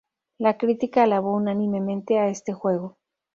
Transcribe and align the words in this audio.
La 0.39 0.57
crítica 0.57 1.03
alabó 1.03 1.35
unánimemente 1.35 2.17
a 2.17 2.29
este 2.29 2.53
juego. 2.53 2.97